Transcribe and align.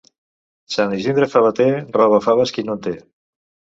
Sant 0.75 0.95
Isidre 0.99 1.27
favater, 1.33 1.69
roba 1.99 2.21
faves 2.29 2.55
qui 2.57 2.65
no 2.71 2.77
en 2.79 2.85
té. 2.89 2.95